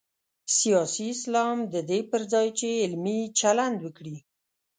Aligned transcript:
سیاسي 0.57 1.05
اسلام 1.15 1.57
د 1.73 1.75
دې 1.89 1.99
پر 2.11 2.21
ځای 2.31 2.47
چې 2.59 2.67
علمي 2.83 3.19
چلند 3.39 3.77
وکړي. 3.81 4.17